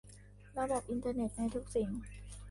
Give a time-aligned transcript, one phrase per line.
[0.57, 1.89] ระบบอินเทอร์เน็ตในทุกสิ่ง